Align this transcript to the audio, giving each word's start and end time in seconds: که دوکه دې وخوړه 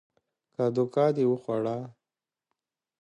که 0.55 0.63
دوکه 0.75 1.05
دې 1.15 1.25
وخوړه 1.27 1.77